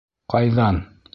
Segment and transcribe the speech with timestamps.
[0.35, 0.81] —Ҡайҙан?